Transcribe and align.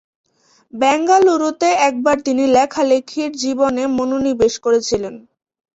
বেঙ্গালুরুতে 0.73 1.69
একবার 1.87 2.17
তিনি 2.21 2.43
লেখালেখির 2.55 3.31
জীবনে 3.43 3.83
মনোনিবেশ 3.97 4.53
করেছিলেন। 4.59 5.15